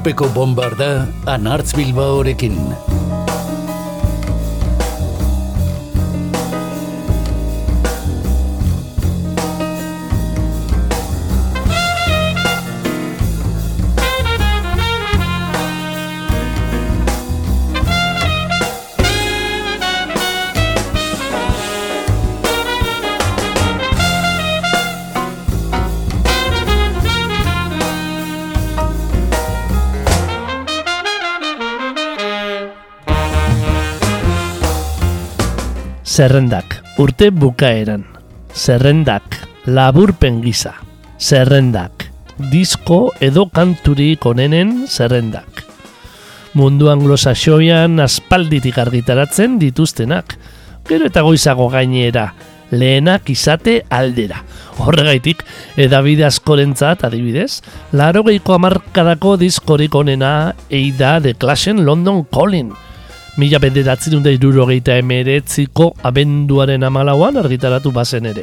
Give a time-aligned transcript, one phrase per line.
[0.00, 0.86] urpeko bombarda
[1.28, 2.56] anartz bilbaorekin.
[36.20, 38.02] Zerrendak, urte bukaeran.
[38.52, 40.74] Zerrendak, laburpen gisa.
[41.16, 42.10] Zerrendak,
[42.52, 45.62] disko edo kanturik onenen zerrendak.
[46.52, 50.36] Mundu anglosaxoian aspalditik argitaratzen dituztenak.
[50.90, 52.26] Gero eta goizago gainera,
[52.68, 54.42] lehenak izate aldera.
[54.76, 55.40] Horregaitik,
[55.80, 57.62] edabide askorentzat adibidez,
[57.96, 62.76] laro geiko amarkadako diskorik onena eida de klasen London Calling.
[63.40, 68.42] Mila benderatzen da irurogeita emeretziko abenduaren amalauan argitaratu bazen ere.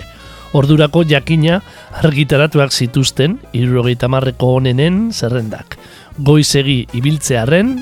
[0.58, 1.60] Ordurako jakina
[2.02, 5.78] argitaratuak zituzten irurogeita marreko onenen zerrendak.
[6.18, 7.76] Goizegi ibiltzearen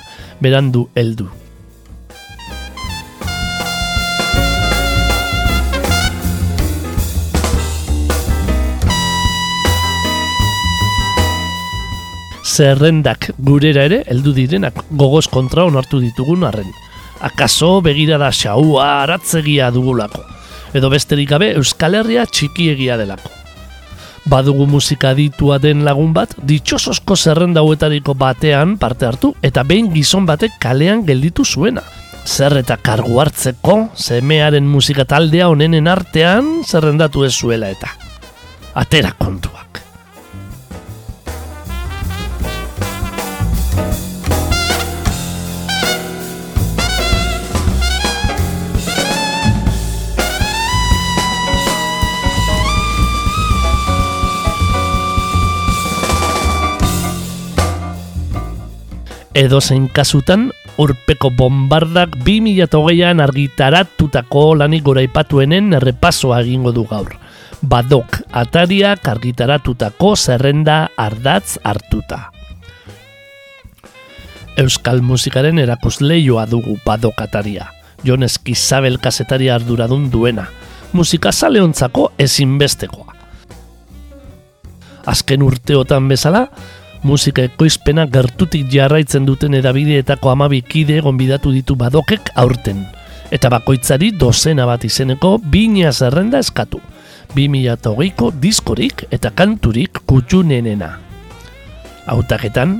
[0.43, 1.29] berandu heldu.
[12.43, 16.75] Zerrendak gurera ere heldu direnak gogoz kontra onartu ditugun arren
[17.19, 20.23] akaso begirada xaua aratzegia dugulako,
[20.73, 23.31] edo besterik gabe Euskal Herria txikiegia delako.
[24.25, 30.25] Badugu musika ditua den lagun bat, ditxososko zerrenda hauetariko batean parte hartu, eta behin gizon
[30.25, 31.83] batek kalean gelditu zuena.
[32.25, 37.93] Zer eta kargu hartzeko, semearen musika taldea onenen artean zerrendatu ez zuela eta.
[38.73, 39.64] Atera kontua.
[59.35, 60.47] Edo zein kasutan,
[60.79, 67.17] urpeko bombardak 2008an argitaratutako lanik gora ipatuenen errepasoa egingo du gaur.
[67.59, 72.29] Badok atariak argitaratutako zerrenda ardatz hartuta.
[74.55, 77.67] Euskal musikaren erakusleioa dugu badok ataria.
[78.07, 80.47] Jon Eskizabel kasetaria arduradun duena.
[80.93, 83.11] Musika zaleontzako ezinbestekoa.
[85.11, 86.47] Azken urteotan bezala,
[87.05, 92.81] musika ekoizpena gertutik jarraitzen duten edabideetako amabikide gonbidatu ditu badokek aurten.
[93.31, 96.81] Eta bakoitzari dozena bat izeneko bina zerrenda eskatu.
[97.35, 100.91] 2008ko diskorik eta kanturik kutxunenena.
[102.09, 102.79] Autaketan,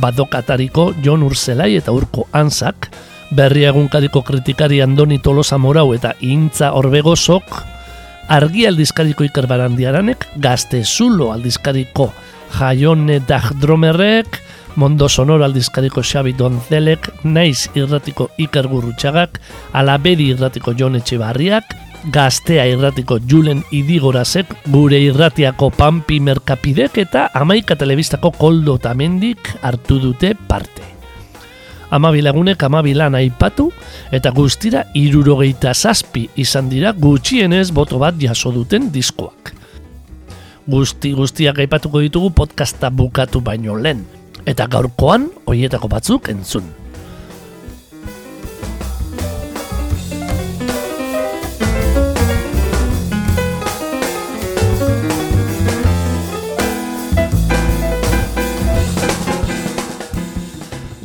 [0.00, 2.90] badokatariko Jon Urzelai eta Urko Anzak,
[3.32, 7.60] berri egunkadiko kritikari Andoni Tolosa Morau eta Intza Orbegosok,
[8.28, 12.10] argi aldizkariko ikerbarandiaranek, gazte zulo aldizkariko
[12.54, 13.20] jaione
[13.60, 14.40] dromerrek,
[14.76, 19.40] mondo sonor aldizkariko Xabi Donzelek, naiz irratiko Iker Gurrutxagak,
[19.72, 21.74] alabedi irratiko Jon Etxebarriak,
[22.12, 30.34] gaztea irratiko Julen Idigorazek, gure irratiako Pampi Merkapidek eta Amaika Telebistako Koldo Tamendik hartu dute
[30.34, 30.82] parte.
[31.94, 33.68] Amabilagunek amabilan aipatu
[34.12, 39.63] eta guztira irurogeita zazpi izan dira gutxienez boto bat jaso duten diskoak
[40.64, 44.04] guzti guztiak aipatuko ditugu podcasta bukatu baino lehen.
[44.48, 46.64] Eta gaurkoan, hoietako batzuk entzun.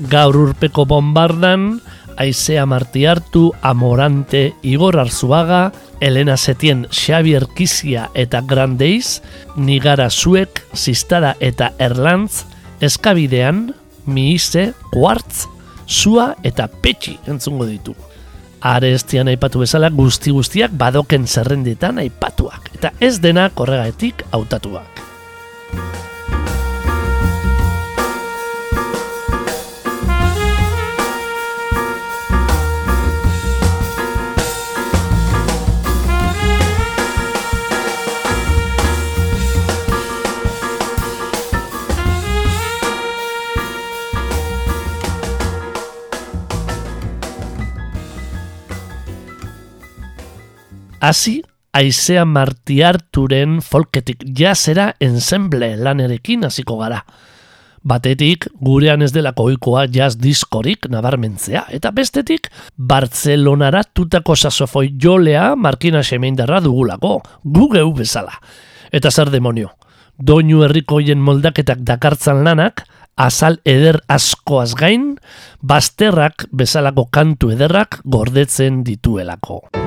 [0.10, 1.76] Gaur urpeko bombardan,
[2.20, 5.72] Aizea Martiartu, Amorante, Igor Arzuaga,
[6.02, 9.22] Elena Setien, Xavier Kizia eta Grandeiz,
[9.56, 12.44] Nigara Zuek, Sistara eta Erlantz,
[12.82, 13.74] Eskabidean,
[14.06, 15.48] Miise, Quartz,
[15.86, 17.96] Sua eta Petxi entzungo ditu.
[18.60, 25.00] Are estian aipatu bezala guzti guztiak badoken zerrendetan aipatuak, eta ez dena korregaetik hautatuak.
[51.00, 51.42] Hasi
[51.74, 57.04] aizea martiarturen folketik jazera ensemble lanerekin hasiko gara.
[57.80, 66.04] Batetik, gurean ez delako oikoa jazz diskorik nabarmentzea, eta bestetik, Bartzelonara tutako sasofoi jolea markina
[66.04, 68.36] semeindarra dugulako, gugeu bezala.
[68.92, 69.72] Eta zer demonio,
[70.20, 72.84] doinu herrikoien moldaketak dakartzan lanak,
[73.16, 75.14] azal eder askoaz gain,
[75.62, 79.79] bazterrak bezalako kantu ederrak gordetzen dituelako.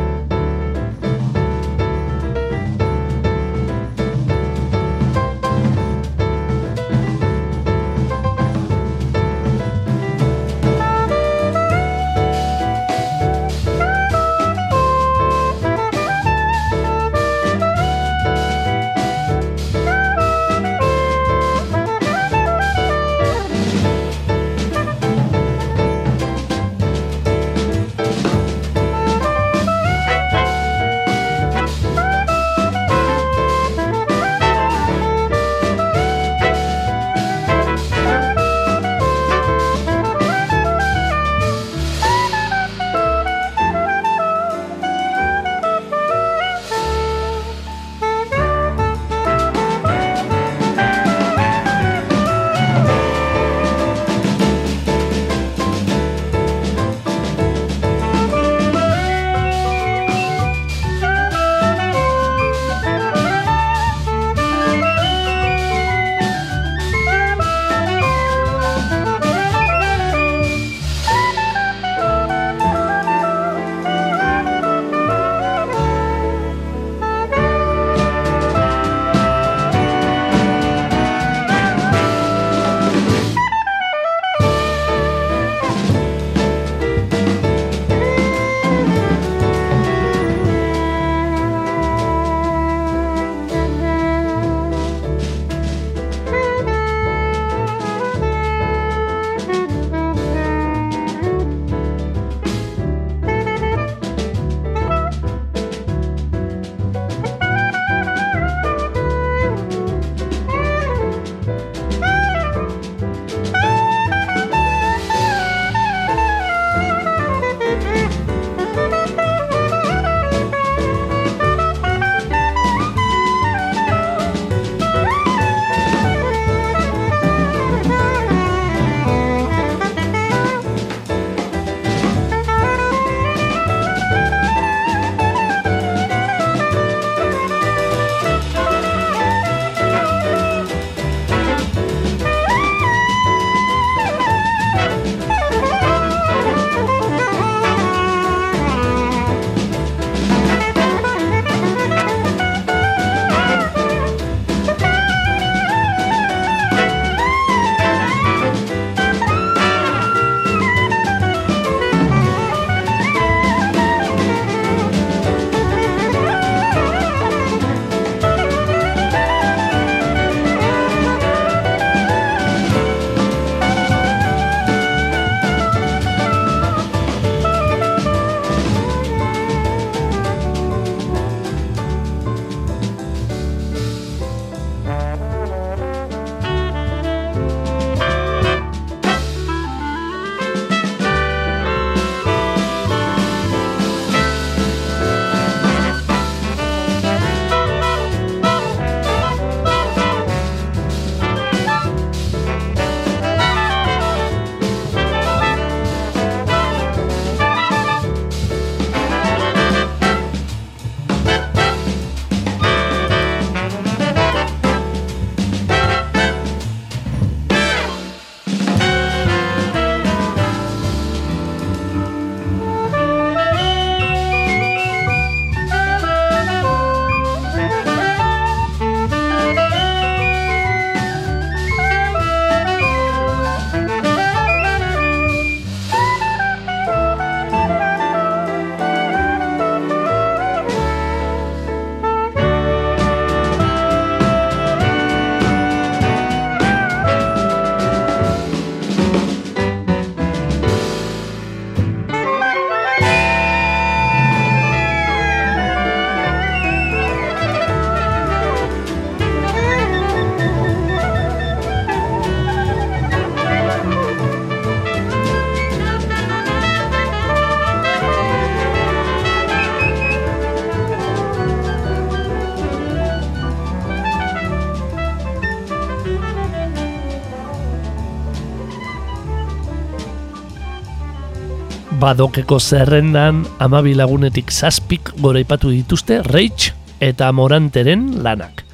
[282.03, 288.65] Badokeko zerrendan amabi lagunetik zazpik goraipatu dituzte Reich eta Moranteren lanak.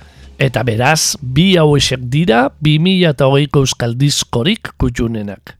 [0.41, 5.59] Eta beraz, bi hauesek dira 2008ko euskal diskorik kutxunenak.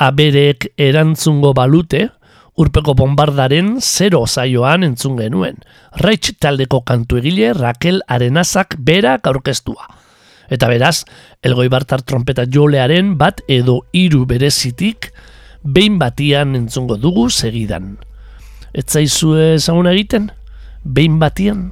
[0.00, 2.06] Aberek erantzungo balute,
[2.56, 5.60] urpeko bombardaren zero zaioan entzun genuen.
[6.00, 9.90] Reich taldeko kantu egile Raquel Arenazak berak aurkeztua.
[10.48, 11.02] Eta beraz,
[11.44, 15.12] elgoi bartar trompeta jolearen bat edo hiru berezitik,
[15.64, 17.96] behin batian entzungo dugu segidan.
[18.74, 20.30] Ez zaizue ezagun egiten?
[20.84, 21.70] Behin batian?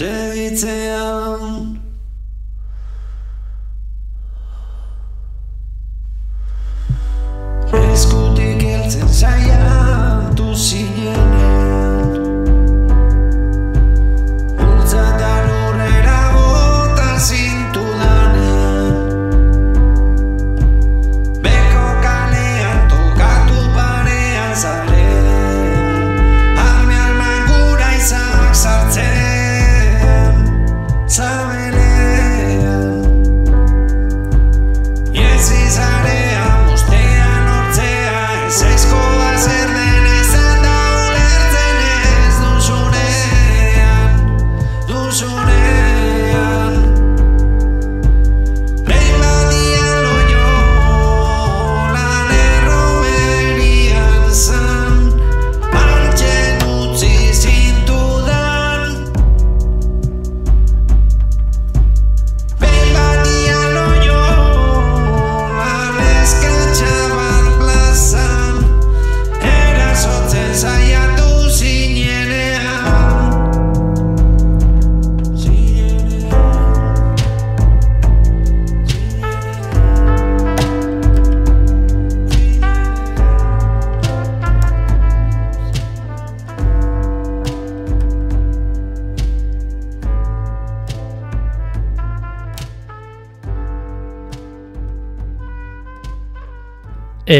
[0.00, 1.69] Deitzean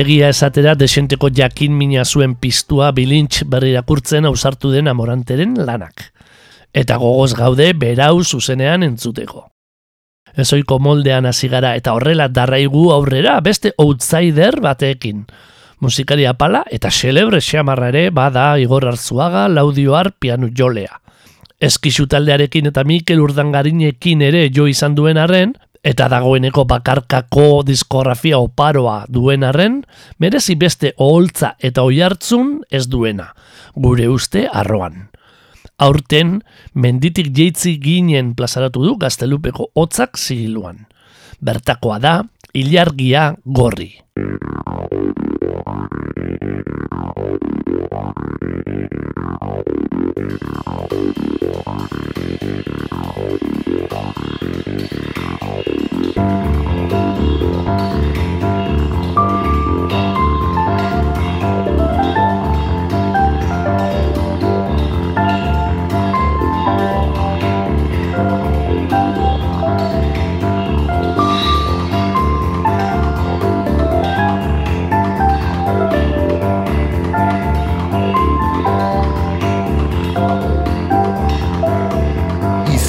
[0.00, 6.06] Egia esatera desenteko jakin mina zuen piztua bilintx berri irakurtzen ausartu den amoranteren lanak.
[6.72, 9.44] Eta gogoz gaude berau zuzenean entzuteko.
[10.40, 15.26] Ezoiko moldean hasi gara eta horrela darraigu aurrera beste outsider batekin.
[15.80, 21.00] Musikari apala eta celebre xamarra ere bada igor hartzuaga laudioar pianu jolea.
[21.60, 29.04] Eskizu taldearekin eta Mikel Urdangarinekin ere jo izan duen arren, eta dagoeneko bakarkako diskografia oparoa
[29.08, 29.80] duen arren,
[30.18, 33.30] merezi beste oholtza eta oihartzun ez duena,
[33.74, 35.08] gure uste arroan.
[35.80, 36.42] Aurten,
[36.74, 40.84] menditik jeitzi ginen plazaratu du gaztelupeko hotzak zigiluan.
[41.40, 42.14] Bertakoa da,
[42.52, 44.00] ilargia gorri.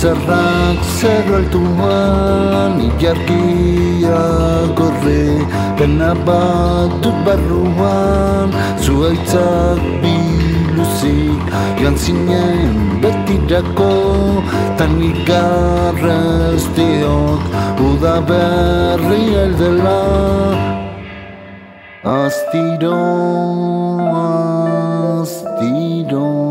[0.01, 0.31] Thank you.
[0.31, 4.21] Izarrak zer altuan Iarkia
[4.73, 5.25] gorre
[5.77, 8.49] Pena bat dut barruan
[8.81, 11.43] Zuaitzak biluzik
[11.77, 13.93] Joan zinen betirako
[14.81, 17.43] Tan ikarrez diot
[17.77, 20.01] Uda berri eldela
[22.01, 22.97] Astiro,
[25.21, 26.50] astiro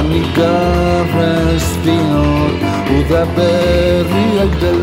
[0.00, 4.79] Tan ikarrez diot Uda berriak dela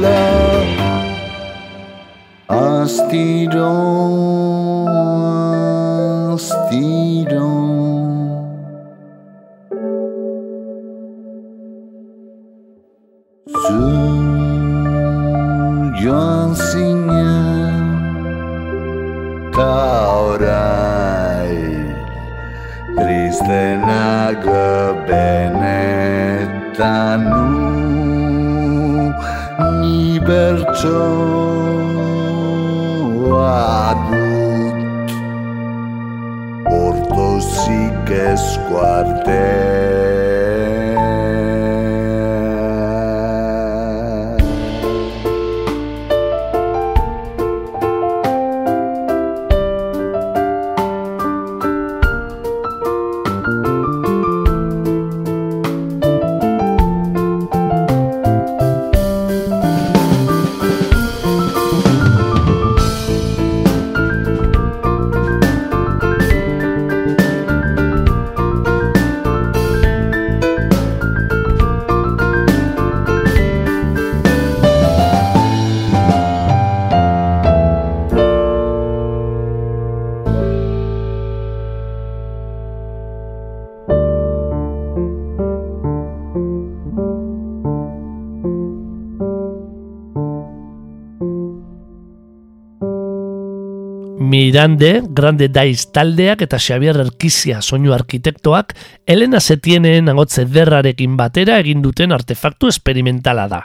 [94.58, 98.74] Mirande, Grande Daiz taldeak eta Xavier Erkizia soinu arkitektoak
[99.06, 103.62] Elena Setienen agotze derrarekin batera egin duten artefaktu esperimentala da.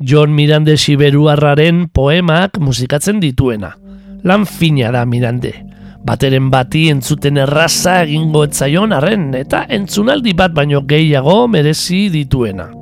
[0.00, 3.76] John Mirande Siberuarraren poemak musikatzen dituena.
[4.26, 5.54] Lan fina da Mirande.
[6.02, 12.72] Bateren bati entzuten erraza egingo etzaion arren eta entzunaldi bat baino gehiago merezi dituena.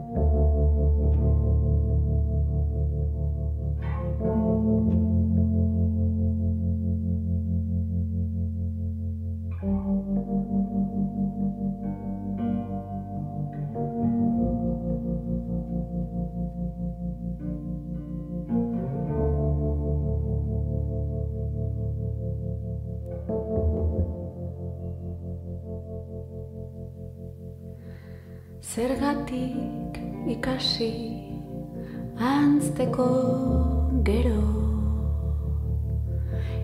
[32.80, 34.40] Antzteko gero.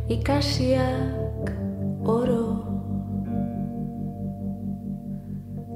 [0.08, 1.52] Ikasiak
[2.08, 2.46] oro.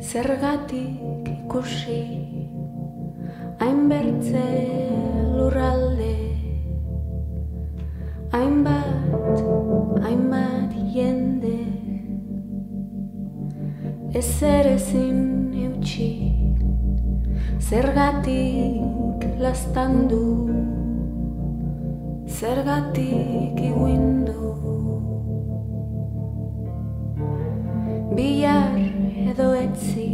[0.01, 2.05] Zergatik ikusi
[3.61, 4.49] hainbertze
[5.37, 6.17] lurralde.
[8.33, 9.45] Hainbat,
[10.05, 11.59] hainbat jende.
[14.15, 16.11] Ezer ezin eutxi
[17.63, 19.10] Zergatik
[19.41, 20.25] lastandu
[22.29, 24.45] Zergatik iguindu
[28.17, 28.77] Biar
[29.31, 30.11] edo etzi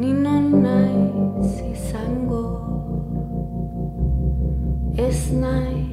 [0.00, 2.44] Ninon naiz izango.
[4.96, 5.89] Ez naiz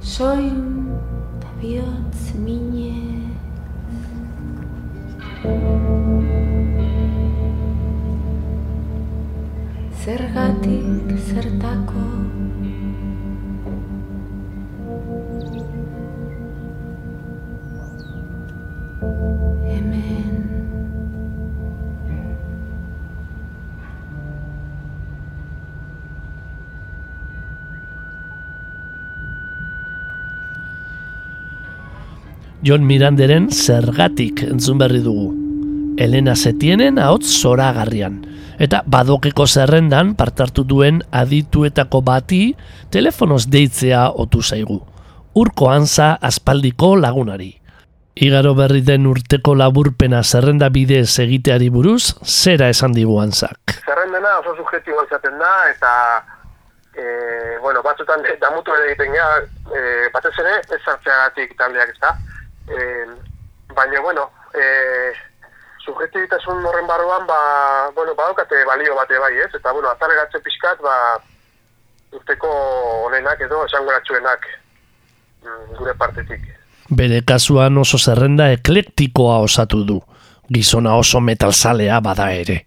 [0.00, 0.88] Soin
[1.40, 3.28] ta bihotz minez.
[10.02, 12.04] Zergatik zertako
[32.58, 35.28] Jon Miranderen zergatik entzun berri dugu.
[35.94, 38.16] Elena Setienen ahots zoragarrian.
[38.58, 42.56] Eta badokeko zerrendan partartu duen adituetako bati
[42.90, 44.80] telefonoz deitzea otu zaigu.
[45.38, 47.52] Urko anza aspaldiko lagunari.
[48.26, 53.78] Igaro berri den urteko laburpena zerrenda bidez egiteari buruz, zera esan digu anzak.
[53.86, 55.92] zerrendena oso subjektiboa izaten da, eta
[56.98, 57.04] e,
[57.62, 62.16] bueno, batzutan damutu ere egiten gara, e, batez ere ez sartzeagatik taldeak ez da.
[62.68, 62.84] E,
[63.74, 65.12] baina, bueno, e,
[65.84, 67.40] subjektibitasun horren barruan, ba,
[67.96, 69.50] bueno, badaukate balio bate bai, ez?
[69.54, 70.94] Eta, bueno, azaleratze pixkat, ba,
[72.12, 72.50] urteko
[73.06, 74.46] honenak edo esangoratsuenak
[75.44, 76.46] mm, gure partetik.
[76.88, 79.98] Bere kasuan oso zerrenda eklektikoa osatu du.
[80.48, 82.62] Gizona oso metalzalea bada ere.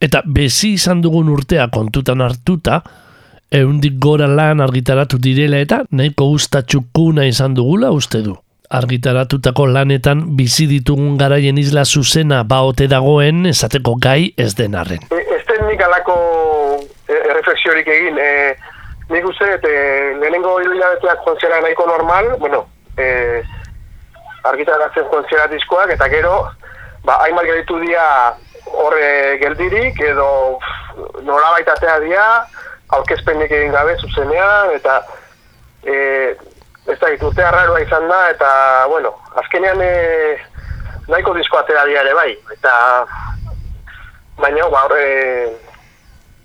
[0.00, 2.82] Eta bezi izan dugun urtea kontutan hartuta,
[3.50, 8.36] eundik gora lan argitaratu direla eta nahiko gustatxukuna izan dugula uste du.
[8.70, 15.04] Argitaratutako lanetan bizi ditugun garaien isla zuzena baote dagoen esateko gai ez den arren.
[15.10, 16.16] E, ez den nik alako
[17.06, 18.18] e, erreflexiorik egin.
[18.18, 18.56] E,
[19.10, 19.76] nik uste, e,
[20.20, 22.64] lehenengo hilabeteak joan zera nahiko normal, bueno,
[22.98, 23.42] e,
[24.50, 26.34] argitaratzen joan zera diskoak, eta gero,
[27.06, 28.06] ba, hainbat gelditu dira
[28.74, 32.26] horre geldirik, edo pff, nolabait atea dira,
[32.98, 35.00] aurkezpenik egin gabe zuzenean, eta
[35.86, 36.34] e,
[36.86, 38.48] ez da, urte arraroa izan da, eta,
[38.90, 39.92] bueno, azkenean e,
[41.08, 42.74] nahiko disko atera ere bai, eta
[44.38, 45.06] baina, ba, horre,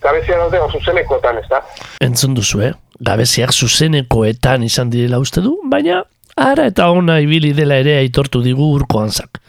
[0.02, 1.62] gabezia daude hor zuzenekotan, ez da?
[2.02, 2.74] Entzun duzu, eh?
[3.02, 6.04] Gabeziak zuzenekoetan izan direla uste du, baina
[6.38, 9.42] ara eta ona ibili dela ere aitortu digu urko hanzak.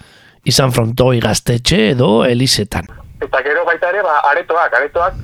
[0.49, 2.89] Izan frontoi gaztetxe edo elizetan.
[3.23, 5.19] Eta gero baita ere, ba, aretoak, aretoak,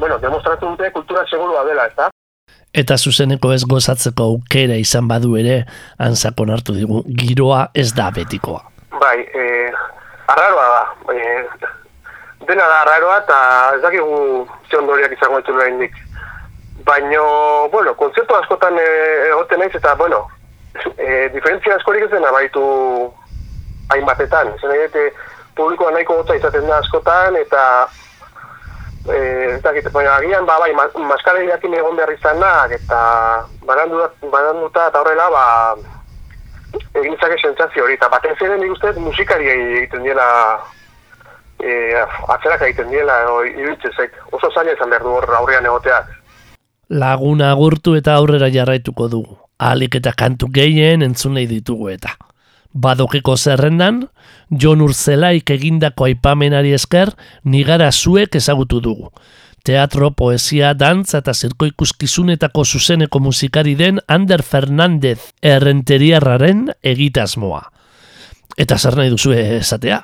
[0.00, 2.08] bueno, demostratu dute kultura segurua dela, ez da?
[2.74, 5.60] Eta zuzeneko ez gozatzeko aukera izan badu ere,
[6.02, 8.64] hanzak onartu digu, giroa ez da betikoa.
[8.98, 9.44] Bai, e,
[10.34, 11.68] arraroa da, e,
[12.48, 13.38] dena da arraroa, eta
[13.76, 14.16] ez dakigu
[14.70, 15.94] ze ondoriak izango ditu oraindik.
[16.84, 17.22] Baina,
[17.72, 18.88] bueno, kontzertu askotan e,
[19.30, 20.24] egoten naiz, eta, bueno,
[20.98, 22.64] e, diferentzia askorik ez dena baitu
[23.94, 24.50] hainbatetan.
[24.58, 25.12] Dute,
[25.54, 27.62] publikoa nahiko gotza izaten da askotan, eta
[29.08, 29.18] e,
[29.56, 33.00] ez dakit, baina agian, ba, bai, ma, maskalegiakin egon behar izanak, eta
[33.66, 35.44] bananduta, bananduta eta horrela, ba,
[37.00, 40.26] egin zake sentsazio hori, eta batez ere nik uste musikari egiten diela
[41.60, 42.02] e,
[42.34, 44.20] atzerak egiten diela, edo iruditzen zait.
[44.32, 46.12] Oso zaila izan behar du hor aurrean egoteak.
[46.94, 49.38] Laguna agurtu eta aurrera jarraituko dugu.
[49.58, 52.16] Alik eta kantu gehien entzun nahi ditugu eta.
[52.74, 54.04] Badokeko zerrendan,
[54.58, 57.12] Jon Urzelaik egindako aipamenari esker,
[57.44, 59.10] nigara zuek ezagutu dugu.
[59.64, 67.62] Teatro, poesia, dantza eta zirko ikuskizunetako zuzeneko musikari den Ander Fernandez errenteriarraren egitasmoa.
[68.60, 70.02] Eta zer nahi duzu esatea?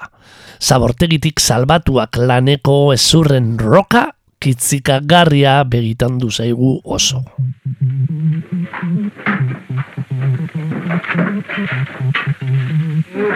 [0.61, 4.09] Zabortegitik salbatuak laneko ezurren roka
[4.41, 7.25] kitzikagarria begitan du zaigu oso.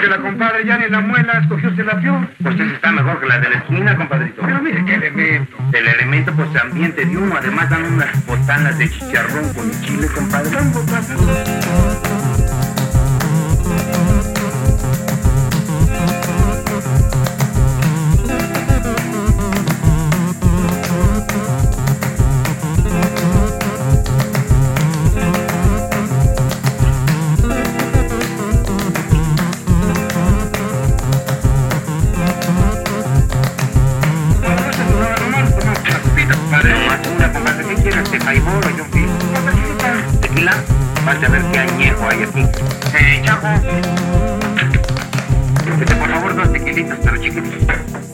[0.01, 2.01] Que la compadre ya ni la muela escogió se la.
[2.43, 4.43] Pues esa está mejor que la de la esquina, compadrito.
[4.43, 5.57] Pero mire qué elemento.
[5.73, 7.37] El elemento, pues se ambiente de uno.
[7.37, 10.51] Además dan unas botanas de chicharrón con chile, compadre.
[36.65, 40.21] Una copa de quieres de Jaimoro y un piso.
[40.23, 40.55] Tequila,
[41.05, 42.41] vas a ver qué añejo hay aquí.
[42.99, 43.49] Eh, chavo.
[45.81, 48.14] Este, por favor, dos tequilitos, pero chiquititos.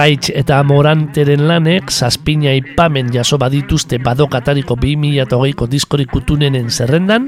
[0.00, 7.26] Raitz eta Moranteren lanek zazpina ipamen jaso badituzte badokatariko 2008ko diskorik kutunenen zerrendan,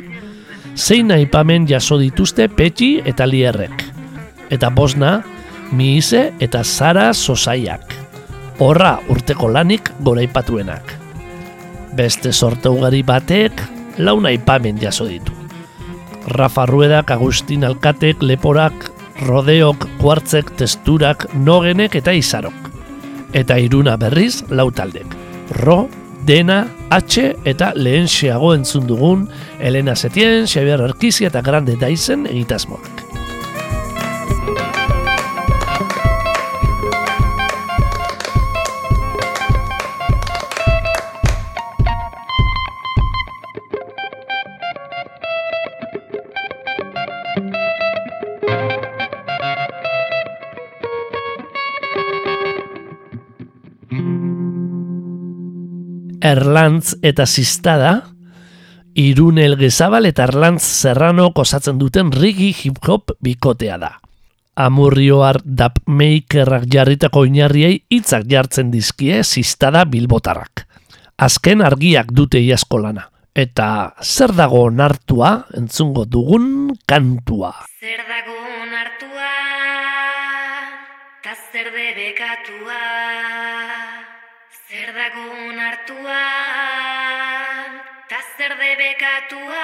[0.73, 3.85] zein aipamen jaso dituzte Petxi eta Lierrek.
[4.49, 5.11] Eta bosna,
[5.73, 7.93] Miise eta Sara Sosaiak.
[8.65, 10.97] Horra urteko lanik goraipatuenak.
[11.93, 13.63] Beste sorte ugari batek
[13.99, 15.37] launa aipamen jaso ditu.
[16.39, 18.89] Rafa Ruedak, Agustin Alkatek, Leporak,
[19.29, 22.62] Rodeok, Kuartzek, Testurak, Nogenek eta Izarok.
[23.33, 25.17] Eta iruna berriz lau taldek.
[25.63, 25.89] Ro,
[26.27, 29.27] Dena, H eta lehen xeago entzun dugun
[29.59, 33.22] Elena Setien, Xavier Arkizia eta Grande Daizen egitasmoak.
[56.33, 57.93] Erlantz eta Sistada,
[58.95, 63.93] Irune Elgezabal eta Erlantz Serrano osatzen duten rigi hip-hop bikotea da.
[64.57, 70.67] Amurrioar dapmakerrak jarritako oinarriei hitzak jartzen dizkie Sistada bilbotarrak.
[71.17, 73.09] Azken argiak dute iazko lana.
[73.33, 77.55] Eta zer dago onartua entzungo dugun kantua.
[77.81, 79.31] Zer dago onartua,
[81.25, 83.42] ta zer debekatua.
[84.83, 86.23] Zer dago onartua,
[88.11, 89.63] ta zer debekatua.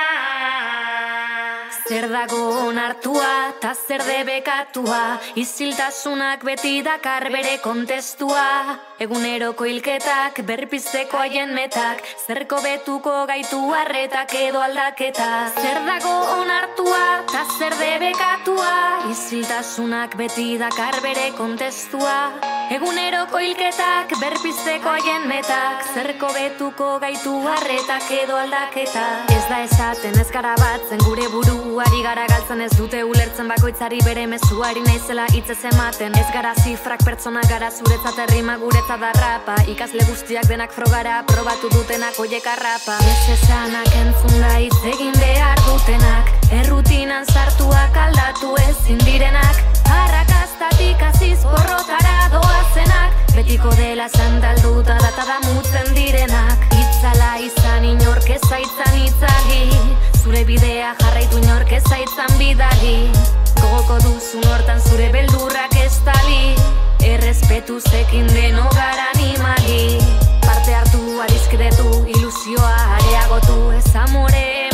[1.88, 5.16] Zer dago onartua, ta zer debekatua.
[5.40, 8.77] Iziltasunak beti dakar bere kontestua.
[9.01, 12.03] Eguneroko hilketak, berpizteko haien metak.
[12.27, 15.31] Zerko betuko gaitu harretak edo aldaketa.
[15.57, 18.74] Zer dago onartua, ta zer debekatua.
[19.09, 22.18] Iziltasunak beti dakar bere kontestua.
[22.68, 25.88] Eguneroko hilketak, berpizteko haien metak.
[25.94, 29.07] Zerko betuko gaitu harretak edo aldaketa.
[29.33, 31.31] Ez da esaten ez gara batzen gure
[31.79, 36.17] buruari gara galtzen ez dute ulertzen bakoitzari bere mezuari naizela hitz ez ematen.
[36.19, 39.55] Ez gara zifrak pertsona gara zuretzat errima guretzat da rapa.
[39.71, 42.97] Ikasle guztiak denak frogara probatu dutenak oiek arrapa.
[43.12, 46.35] Ez esanak entzun da hitz egin behar dutenak.
[46.59, 49.62] Errutinan sartuak aldatu ezin direnak.
[50.01, 53.23] Arrakastatik aziz porrotara doazenak.
[53.37, 55.38] Betiko dela sandalduta data da
[55.95, 58.88] direnak Itzala izan inork itzali
[60.29, 63.09] Zure bidea jarraitu inork ezaitzan bidali.
[63.62, 66.53] Gogoko duzun hortan zure beldurrak ez tali.
[67.14, 69.97] Errespetu zekin deno gara animali.
[70.45, 74.67] Parte hartu adizkedetu ilusioa areagotu ez amore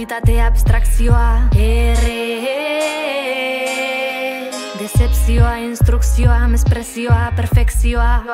[0.00, 2.48] errealitatea abstrakzioa Erre
[4.80, 8.24] Decepzioa, instrukzioa, mesprezioa, perfekzioa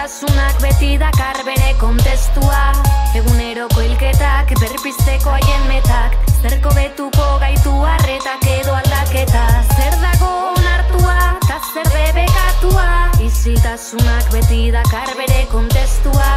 [0.00, 2.72] Iziltasunak beti dakar bere kontestua.
[3.18, 6.16] Eguneroko hilketak, berpizteko haien metak.
[6.40, 9.44] Zerko betuko gaitu harretak edo aldaketa.
[9.76, 12.88] Zer dago onartua, ta zer debekatua?
[13.28, 16.30] Iziltasunak beti dakar bere kontestua.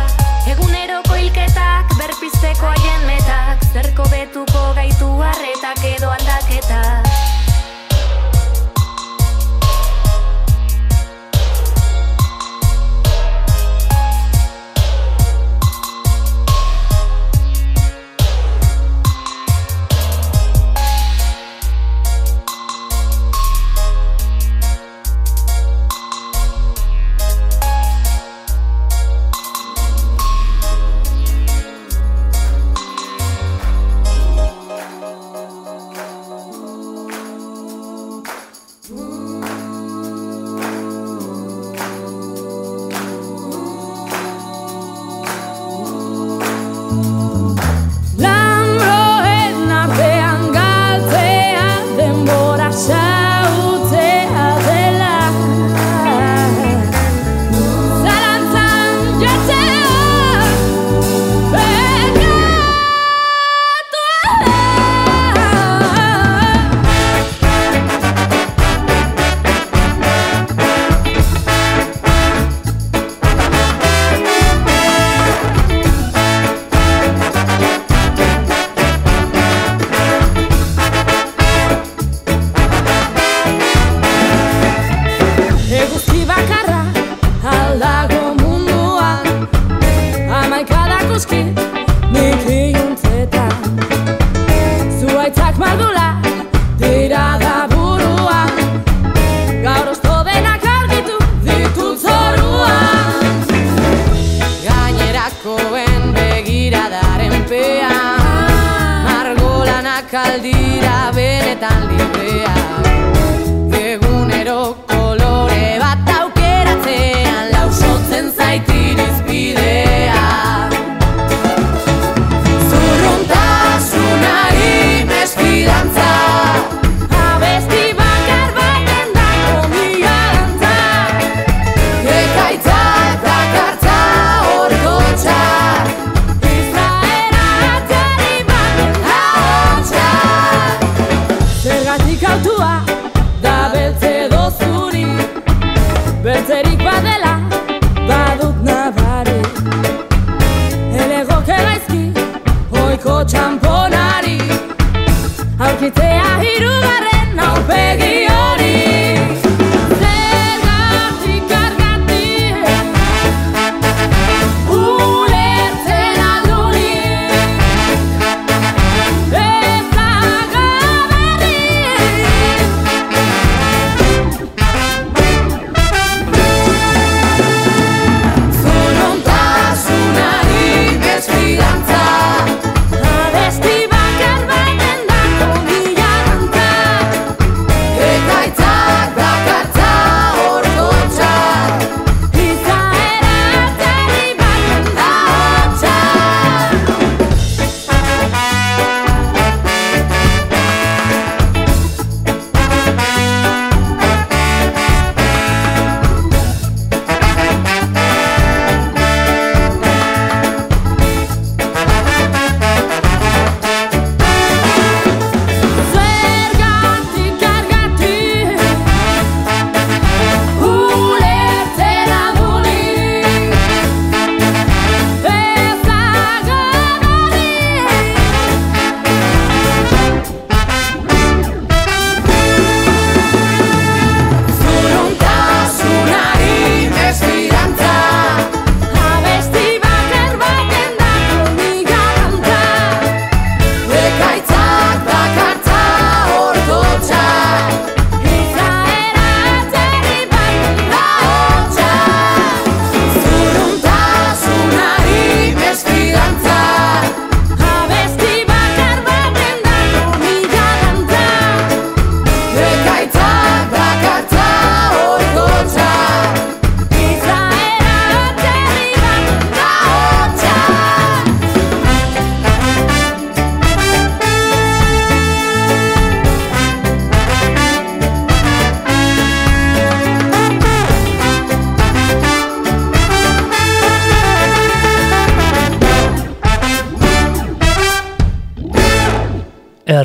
[0.43, 3.63] Eguneroko hilketak, berpizteko haien metak.
[3.71, 7.32] Zerko betuko gaitu harretak edo aldaketa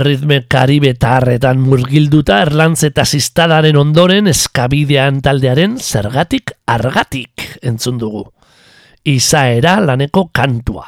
[0.09, 8.22] Erritme karibetarretan murgilduta erlantz eta ziztadaren ondoren eskabidean taldearen zergatik argatik entzun dugu.
[9.04, 10.86] Izaera laneko kantua.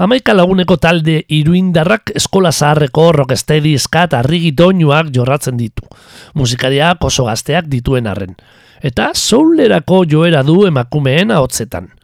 [0.00, 5.84] Hamaika laguneko talde iruindarrak eskola zaharreko rocksteady skat arrigi doinuak jorratzen ditu.
[6.32, 8.32] Musikariak oso gazteak dituen arren.
[8.80, 11.97] Eta soulerako joera du emakumeen ahotzetan.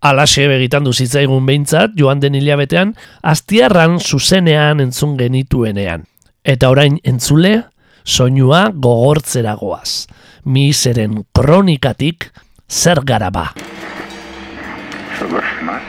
[0.00, 6.04] Alaxe begitan du zitzaigun behintzat, joan den hilabetean, aztiarran zuzenean entzun genituenean.
[6.44, 7.64] Eta orain entzule,
[8.04, 10.06] soinua gogortzera goaz.
[10.44, 12.30] Miseren kronikatik
[12.68, 13.48] zer garaba.
[15.18, 15.82] Zobos mat,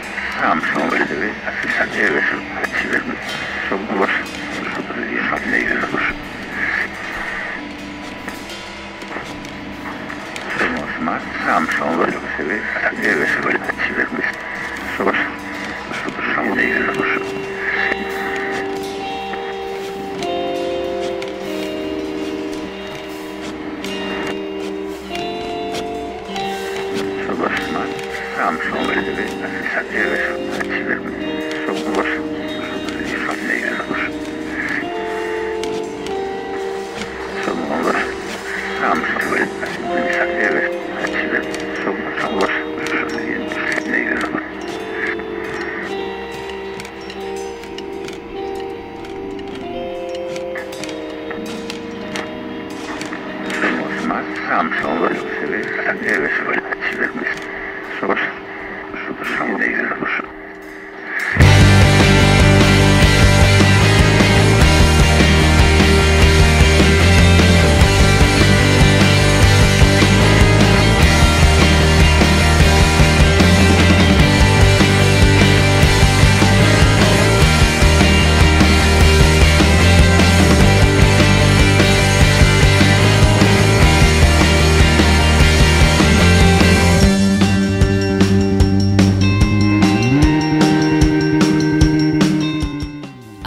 [11.48, 14.26] Armstrong lo que se ve, a de sobre la chivernes,
[14.98, 15.18] sobre,
[16.04, 17.17] sobre, sobre,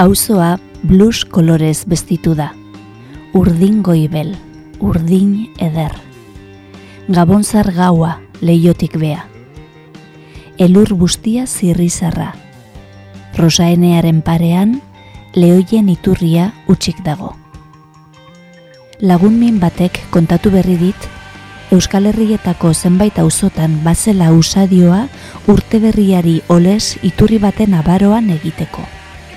[0.00, 2.54] Auzoa blues kolorez bestitu da.
[3.36, 4.30] Urdin goibel,
[4.80, 5.92] urdin eder.
[7.12, 9.26] Gabonzar gaua leiotik bea.
[10.56, 12.30] Elur bustia zirrizarra.
[13.36, 14.78] Rosaenearen parean,
[15.34, 17.34] lehoien iturria utxik dago.
[19.00, 21.10] Lagunmin batek kontatu berri dit,
[21.76, 25.02] Euskal Herrietako zenbait auzotan bazela usadioa
[25.46, 28.88] urte berriari oles iturri baten abaroan egiteko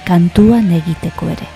[0.05, 1.47] kantuan egiteko ere.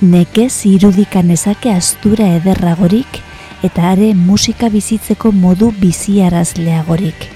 [0.00, 3.18] Nekez irudikan ezake astura ederragorik
[3.66, 7.26] eta are musika bizitzeko modu biziarazleagorik.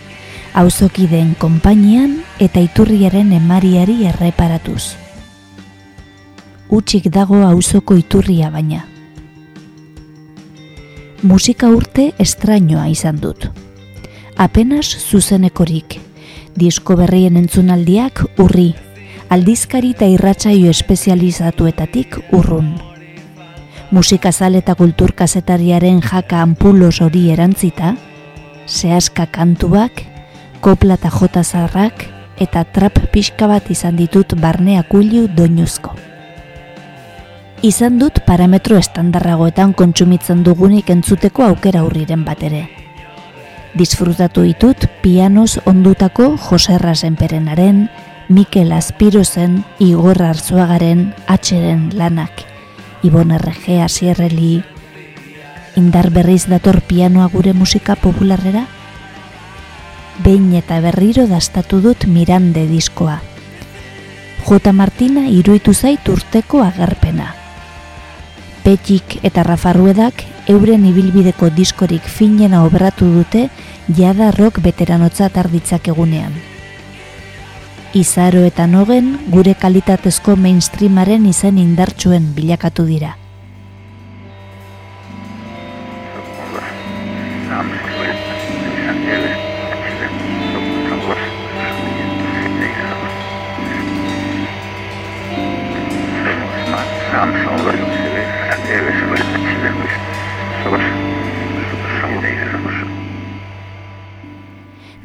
[0.54, 4.94] Auzokideen konpainian eta iturriaren emariari erreparatuz.
[6.70, 8.84] Utxik dago auzoko iturria baina.
[11.22, 13.48] Musika urte estrainoa izan dut.
[14.36, 15.98] Apenas zuzenekorik,
[16.56, 18.72] disko berrien entzunaldiak urri,
[19.32, 22.74] aldizkari eta irratsaio espezializatuetatik urrun.
[23.92, 27.94] Musikazal eta kulturkazetariaren jaka ampulos hori erantzita,
[28.68, 30.04] zehaska kantuak,
[30.60, 32.04] kopla eta jota zarrak
[32.40, 35.96] eta trap pixka bat izan ditut barnea kuilu doinuzko.
[37.62, 42.66] Izan dut parametro estandarragoetan kontsumitzen dugunik entzuteko aukera hurriren bat ere.
[43.78, 47.86] Disfrutatu ditut pianos ondutako Joserra Senperenaren,
[48.32, 52.46] Mikel Aspirozen, Igor Arzuagaren, atxeren lanak,
[53.04, 54.62] Ibon RG Asierreli,
[55.76, 58.62] indar berriz dator pianoa gure musika popularrera?
[60.24, 63.18] Behin eta berriro dastatu dut Mirande diskoa.
[64.46, 64.72] J.
[64.72, 67.34] Martina iruitu zait urteko agerpena.
[68.64, 73.50] Petik eta Rafarruedak euren ibilbideko diskorik finena obratu dute
[73.92, 76.51] jada rock veteranotza tarditzak egunean.
[77.94, 83.10] Izaro eta nogen gure kalitatezko mainstreamaren izen indartsuen bilakatu dira.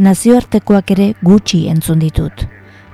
[0.07, 2.47] Nazioartekoak ere gutxi entzun ditut.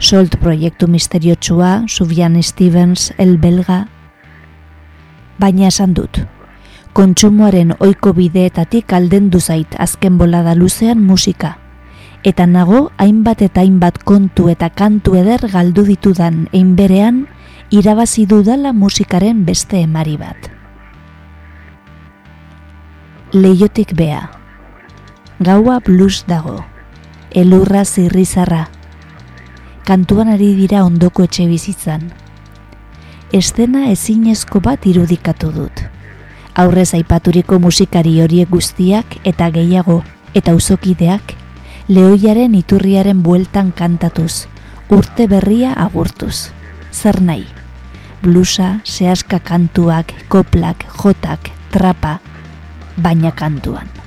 [0.03, 3.85] Solt proiektu misteriotsua, Sufjan Stevens, El Belga.
[5.39, 6.19] Baina esan dut.
[6.91, 11.53] Kontsumoaren ohiko bideetatik aldendu zait azken bolada luzean musika.
[12.27, 17.23] Eta nago hainbat eta hainbat kontu eta kantu eder galdu ditudan einberean
[17.71, 20.51] irabazi dudala musikaren beste emari bat.
[23.31, 24.27] Leiotik bea.
[25.39, 26.59] Gaua blues dago.
[27.31, 28.67] Elurra zirrizarra.
[29.83, 32.05] Kantuan ari dira ondoko etxe bizitzan.
[33.35, 35.81] Estena ezinezko bat irudikatu dut.
[36.55, 39.97] Aurrez aipaturiko musikari horiek guztiak eta gehiago
[40.39, 41.33] eta uzokideak
[41.89, 44.45] lehoiaren iturriaren bueltan kantatuz,
[44.87, 46.53] urte berria agurtuz.
[46.93, 47.43] Zer nahi?
[48.23, 52.21] Blusa, sehaska kantuak, koplak, jotak, trapa,
[52.95, 54.02] baina kantuan.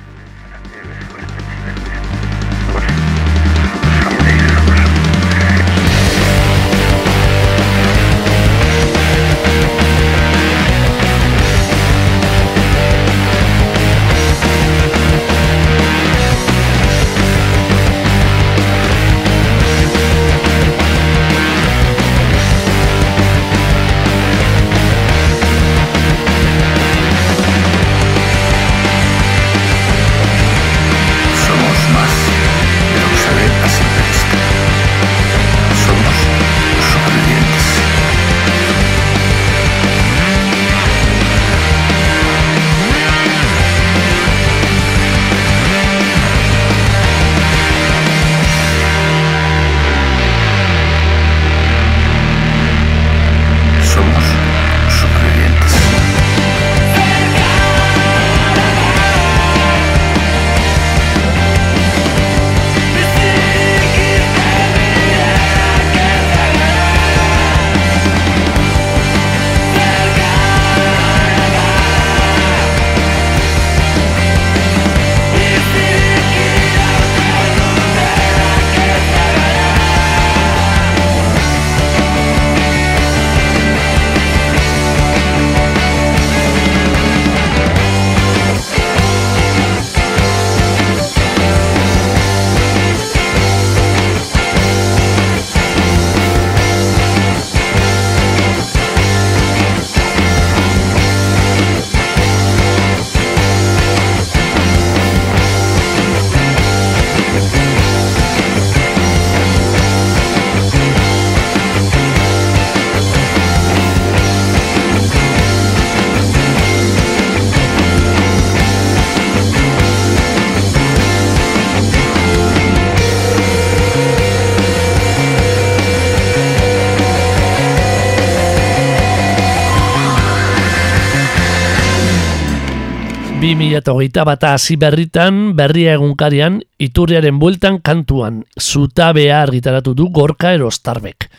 [133.85, 141.29] Hogeita bata hasi berritan, berria egunkarian, iturriaren bueltan kantuan, zutabea argitaratu du gorka erostarbek.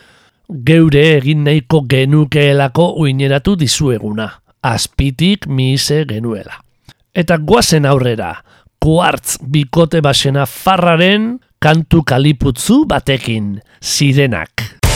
[0.65, 4.31] Geure egin nahiko genukeelako uineratu dizueguna,
[4.63, 6.63] azpitik mise genuela.
[7.13, 8.33] Eta guazen aurrera,
[8.81, 14.88] kuartz bikote basena farraren kantu kaliputzu batekin, sirenak.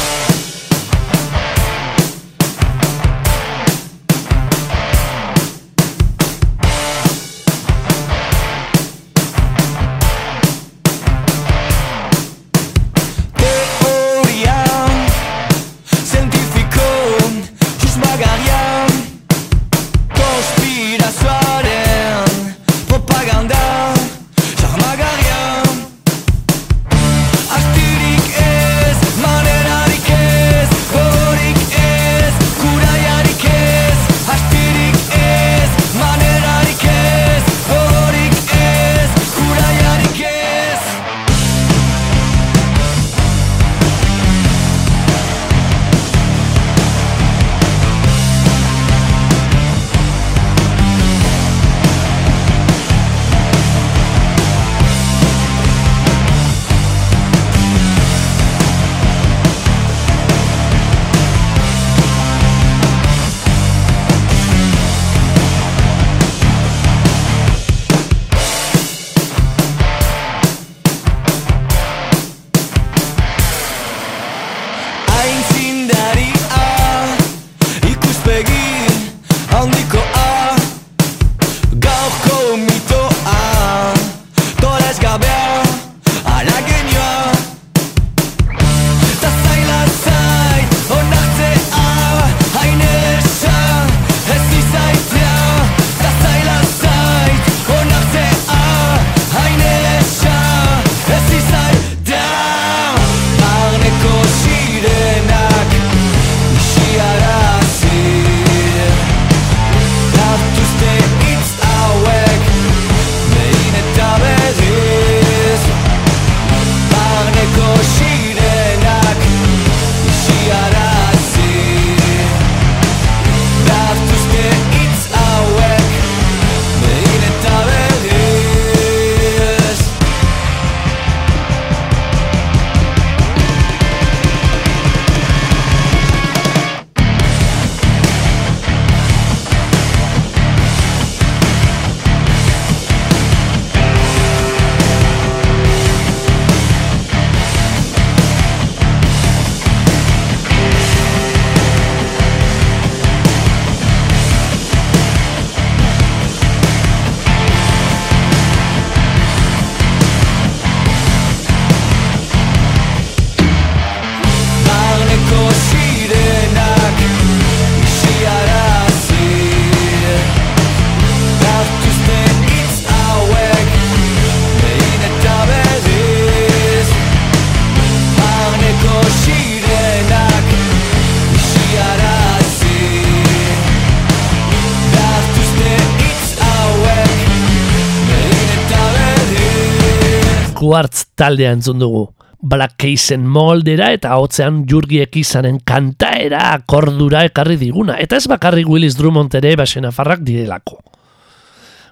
[190.73, 192.07] Quartz taldea entzun dugu.
[192.41, 197.99] Black Casen moldera eta hotzean jurgiek izanen kantaera akordura ekarri diguna.
[198.01, 200.79] Eta ez bakarrik Willis Drummond ere basena farrak direlako.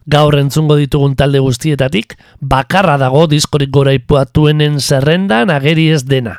[0.08, 6.38] Gaur entzungo ditugun talde guztietatik, bakarra dago diskorik gora ipuatuenen zerrendan ageri ez dena.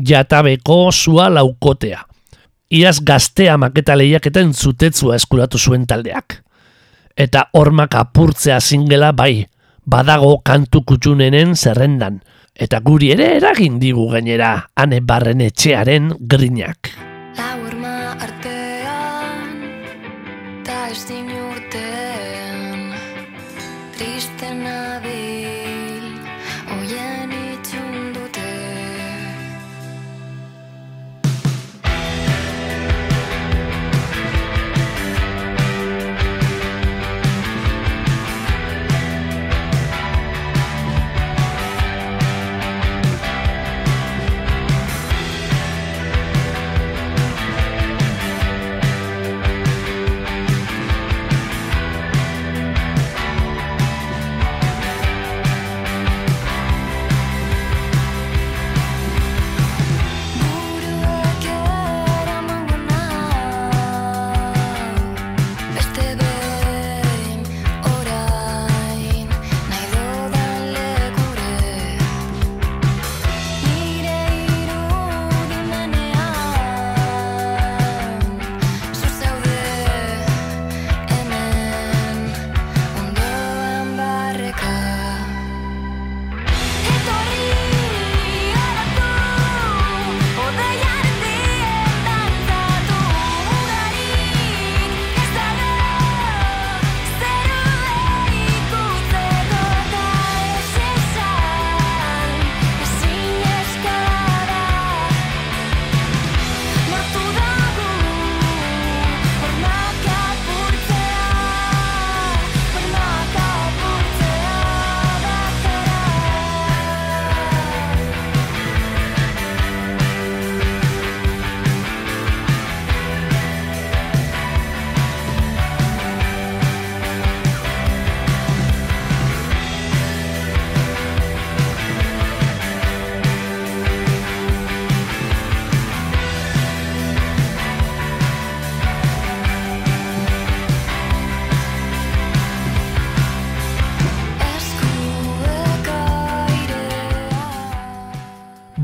[0.00, 2.00] Jatabeko zua laukotea.
[2.72, 6.40] Iaz gaztea maketa lehiaketen zutetzua eskuratu zuen taldeak.
[7.14, 9.44] Eta hormak apurtzea zingela bai,
[9.86, 12.20] badago kantu kutxunenen zerrendan.
[12.54, 17.03] Eta guri ere eragin digu gainera, ane barren etxearen grinak.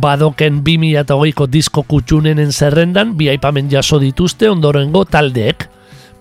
[0.00, 5.68] Badoken 2008ko disko kutxunenen zerrendan bi aipamen jaso dituzte ondorengo taldeek.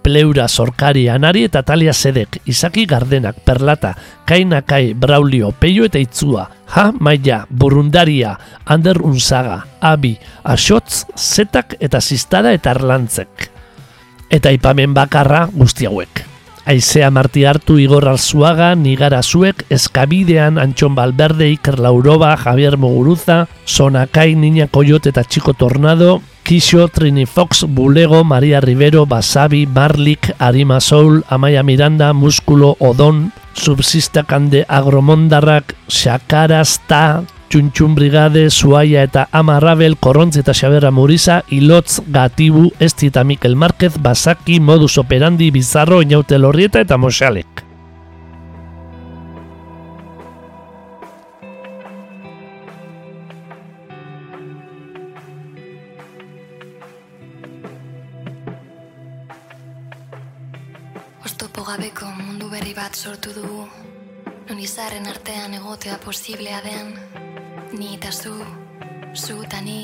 [0.03, 3.93] Pleura Zorkari Anari eta Talia Sedek, Izaki Gardenak, Perlata,
[4.25, 12.53] Kainakai, Braulio, Peio eta Itzua, Ha, Maia, Burundaria, Ander Unzaga, Abi, Asotz, Zetak eta Ziztada
[12.55, 13.49] eta Arlantzek.
[14.29, 16.28] Eta aipamen bakarra guzti hauek.
[16.69, 24.35] Aizea Marti hartu Igor Alzuaga, Nigara Zuek, Eskabidean, Antxon Balberde, Iker Lauroba, Javier Muguruza, Sonakai,
[24.35, 31.25] Niña Coyote eta Chico Tornado, Kixo, Trini Fox, Bulego, Maria Rivero, Basabi, Marlik, Arima Soul,
[31.27, 40.37] Amaia Miranda, Muskulo, Odon, Subsista Kande Agromondarrak, Xakaraz, Ta, Txuntxun Brigade, Zuaia eta Amarrabel, Korrontz
[40.37, 46.79] eta Xaberra Muriza, Ilotz, Gatibu, Esti eta Mikel Márquez, Basaki, Modus Operandi, Bizarro, Inaute Lorrieta
[46.79, 47.65] eta Moxalek.
[61.25, 63.78] Oztopo gabeko mundu berri bat sortu dugu
[64.49, 66.87] Non izarren artean egotea posiblea den
[67.77, 68.31] Ni eta zu,
[69.13, 69.83] zu eta ni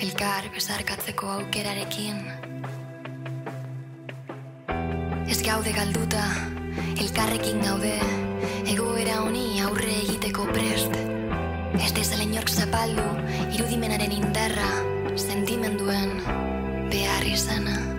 [0.00, 2.22] Elkar besarkatzeko aukerarekin.
[5.28, 6.22] Ez gaude galduta,
[7.04, 7.92] elkarrekin gaude
[8.72, 10.96] Egoera honi aurre egiteko prest.
[11.76, 13.04] Ez dezala inork zapaldu
[13.58, 14.70] Irudimenaren indarra
[15.20, 16.16] Sentimenduen
[16.88, 17.95] behar izana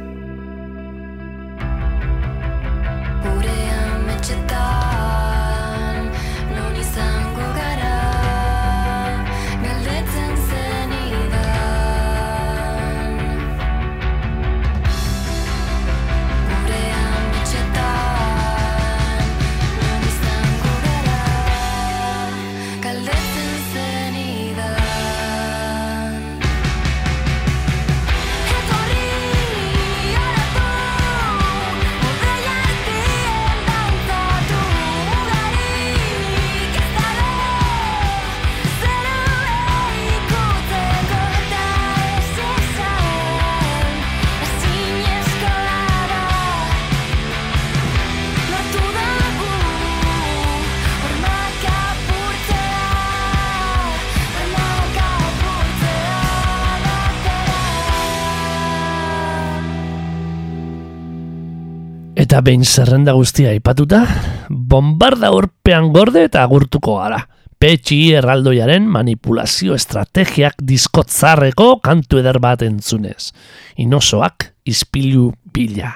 [62.48, 64.06] behin zerrenda guztia aipatuta,
[64.48, 67.18] bombarda urpean gorde eta agurtuko gara.
[67.60, 73.34] Petxi erraldoiaren manipulazio estrategiak diskotzarreko kantu eder bat entzunez.
[73.84, 75.92] Inosoak izpilu bila.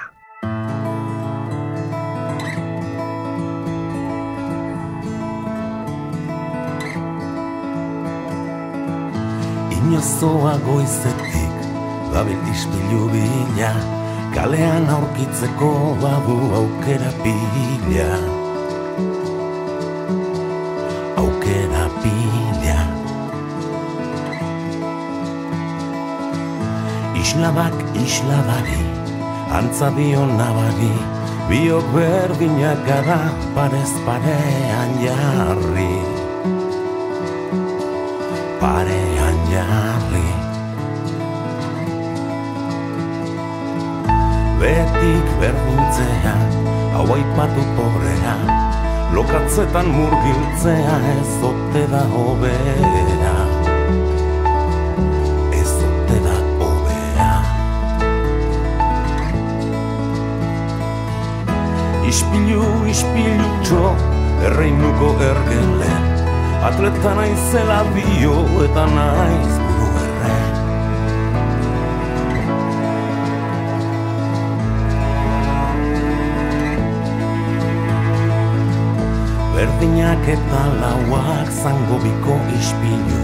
[9.78, 11.66] Inozoa goizetik,
[12.12, 13.72] dabil ispilu bila,
[14.34, 15.72] kalean aurkitzeko
[16.02, 18.12] badu aukera pila.
[21.22, 22.78] Aukera pila.
[27.22, 28.82] Islabak isladari,
[29.58, 30.96] antza dio nabari,
[31.48, 33.20] biok berdinak gara
[33.54, 35.94] parez parean jarri.
[38.60, 39.01] Parean
[44.62, 46.34] Betik berdintzea,
[46.94, 48.34] hau aipatu pobrea,
[49.10, 53.32] lokatzetan murgiltzea ez ote da hobera.
[55.58, 57.32] Ez ote da hobera.
[62.12, 62.62] Ispilu,
[62.94, 63.90] ispilu txo,
[64.46, 66.08] erreinuko ergelen,
[66.70, 68.38] atleta naizela dio
[68.68, 69.61] eta naiz
[79.62, 83.20] Berdinak eta lauak zango biko ispilu.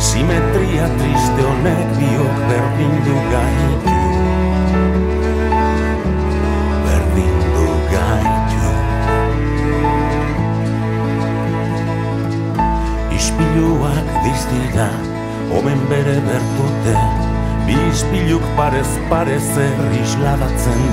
[0.00, 3.98] Simetria triste honek biok berdindu gaitu.
[6.86, 8.72] Berdindu gaitu.
[13.20, 14.88] Ispiluak dizdira,
[15.60, 16.96] omen bere bertute.
[17.68, 20.86] Bi ispiluk parez parez zer isladatzen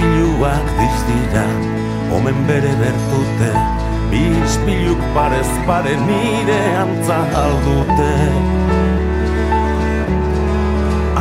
[0.00, 1.44] Ispiluak dizdira,
[2.16, 3.52] omen bere bertute
[4.08, 8.14] Bi ispiluk parez pare nire antza aldute.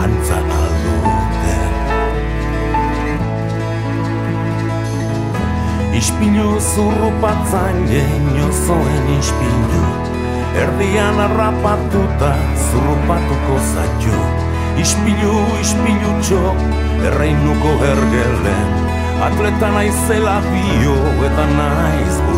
[0.04, 1.58] Antza aldute.
[6.00, 9.88] Ispilu zurrupatzaile inozoen ispilu
[10.56, 12.36] Erdian harrapatuta
[12.70, 14.39] zurrupatuko zaio
[14.78, 16.44] Ispilu, ispilu txo,
[17.10, 18.76] erreinuko hergelen
[19.20, 20.96] Atleta naizela bio
[21.28, 22.29] eta naiz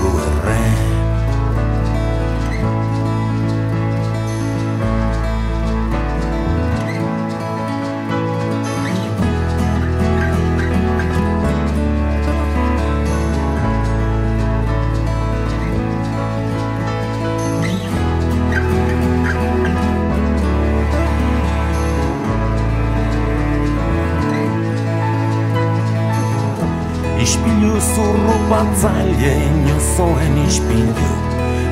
[29.92, 31.12] inozoen ispilu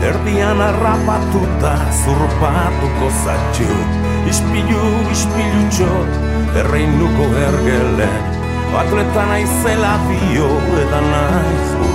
[0.04, 3.78] Erdian harrapatuta zurrupatuko zatxu
[4.30, 5.92] Ispilu, ispilu txo,
[6.60, 8.24] erreinuko ergelen
[8.80, 10.50] Atleta naizela dio
[10.84, 11.89] eta naiz buru